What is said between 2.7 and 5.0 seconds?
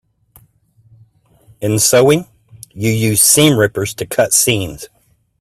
you use seam rippers to cut seams.